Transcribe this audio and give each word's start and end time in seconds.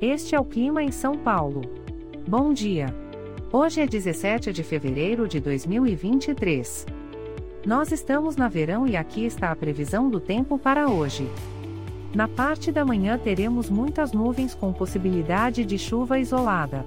Este 0.00 0.34
é 0.34 0.40
o 0.40 0.44
clima 0.44 0.82
em 0.82 0.92
São 0.92 1.16
Paulo. 1.16 1.62
Bom 2.28 2.52
dia. 2.52 2.94
Hoje 3.50 3.80
é 3.80 3.86
17 3.86 4.52
de 4.52 4.62
fevereiro 4.62 5.26
de 5.26 5.40
2023. 5.40 6.84
Nós 7.64 7.90
estamos 7.90 8.36
na 8.36 8.46
verão 8.46 8.86
e 8.86 8.94
aqui 8.94 9.24
está 9.24 9.50
a 9.50 9.56
previsão 9.56 10.10
do 10.10 10.20
tempo 10.20 10.58
para 10.58 10.86
hoje. 10.86 11.26
Na 12.14 12.28
parte 12.28 12.70
da 12.70 12.84
manhã 12.84 13.16
teremos 13.16 13.70
muitas 13.70 14.12
nuvens 14.12 14.54
com 14.54 14.70
possibilidade 14.70 15.64
de 15.64 15.78
chuva 15.78 16.18
isolada. 16.18 16.84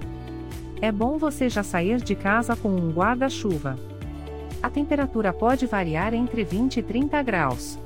É 0.80 0.92
bom 0.92 1.18
você 1.18 1.48
já 1.48 1.64
sair 1.64 2.00
de 2.00 2.14
casa 2.14 2.54
com 2.54 2.68
um 2.68 2.92
guarda-chuva. 2.92 3.76
A 4.62 4.70
temperatura 4.70 5.32
pode 5.32 5.66
variar 5.66 6.14
entre 6.14 6.44
20 6.44 6.76
e 6.76 6.82
30 6.84 7.20
graus. 7.24 7.76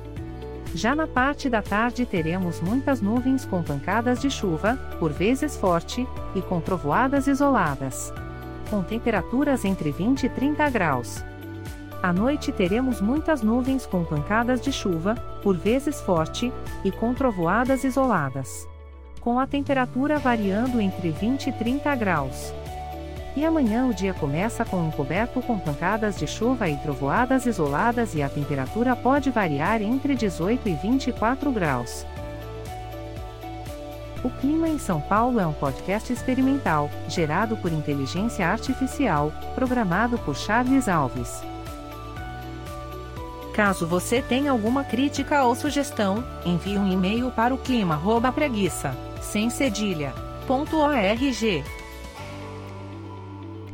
Já 0.75 0.93
na 0.93 1.07
parte 1.07 1.49
da 1.49 1.61
tarde 1.61 2.05
teremos 2.05 2.59
muitas 2.59 2.99
nuvens 2.99 3.45
com 3.45 3.63
pancadas 3.63 4.19
de 4.19 4.29
chuva, 4.29 4.75
por 4.99 5.09
vezes 5.09 5.55
forte, 5.55 6.05
e 6.35 6.41
com 6.41 6.59
trovoadas 6.59 7.27
isoladas. 7.27 8.13
Com 8.69 8.83
temperaturas 8.83 9.63
entre 9.63 9.89
20 9.89 10.25
e 10.25 10.29
30 10.29 10.69
graus. 10.69 11.23
À 12.03 12.11
noite 12.11 12.51
teremos 12.51 12.99
muitas 12.99 13.41
nuvens 13.41 13.85
com 13.85 14.03
pancadas 14.03 14.59
de 14.59 14.73
chuva, 14.73 15.15
por 15.41 15.55
vezes 15.55 16.01
forte, 16.01 16.51
e 16.83 16.91
com 16.91 17.13
trovoadas 17.13 17.85
isoladas. 17.85 18.67
Com 19.21 19.39
a 19.39 19.47
temperatura 19.47 20.19
variando 20.19 20.81
entre 20.81 21.09
20 21.09 21.51
e 21.51 21.53
30 21.53 21.95
graus. 21.95 22.53
E 23.35 23.43
amanhã 23.43 23.85
o 23.87 23.93
dia 23.93 24.13
começa 24.13 24.63
com 24.63 24.77
um 24.77 24.91
coberto 24.91 25.41
com 25.41 25.59
pancadas 25.59 26.17
de 26.17 26.25
chuva 26.25 26.69
e 26.69 26.77
trovoadas 26.77 27.45
isoladas 27.45 28.15
e 28.15 28.23
a 28.23 28.29
temperatura 28.29 28.95
pode 28.95 29.29
variar 29.29 29.81
entre 29.81 30.15
18 30.15 30.69
e 30.69 30.73
24 30.73 31.51
graus. 31.51 32.05
O 34.23 34.29
Clima 34.29 34.67
em 34.67 34.79
São 34.79 34.99
Paulo 35.01 35.39
é 35.39 35.45
um 35.45 35.53
podcast 35.53 36.11
experimental, 36.11 36.89
gerado 37.07 37.55
por 37.57 37.71
inteligência 37.71 38.47
artificial, 38.47 39.31
programado 39.53 40.17
por 40.17 40.35
Charles 40.35 40.87
Alves. 40.87 41.43
Caso 43.53 43.85
você 43.85 44.21
tenha 44.21 44.51
alguma 44.51 44.83
crítica 44.83 45.43
ou 45.43 45.55
sugestão, 45.55 46.25
envie 46.45 46.77
um 46.77 46.91
e-mail 46.91 47.29
para 47.31 47.53
o 47.53 47.57
clima@preguiça, 47.57 48.95
sem. 49.21 49.49